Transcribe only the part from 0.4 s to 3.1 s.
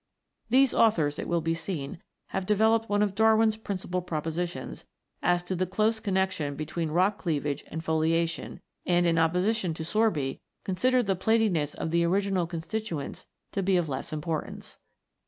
These authors, it will be seen, have developed one